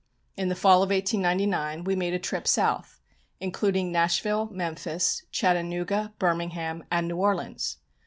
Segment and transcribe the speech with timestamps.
[0.35, 2.99] In the Fall of 1899 we made a trip South,
[3.39, 7.77] including Nashville, Memphis, Chattanooga, Birmingham, and New Orleans.